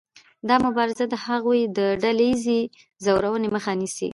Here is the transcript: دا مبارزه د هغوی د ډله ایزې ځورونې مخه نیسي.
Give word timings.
دا 0.47 0.55
مبارزه 0.65 1.03
د 1.09 1.15
هغوی 1.25 1.61
د 1.77 1.79
ډله 2.01 2.23
ایزې 2.29 2.59
ځورونې 3.05 3.47
مخه 3.55 3.71
نیسي. 3.81 4.07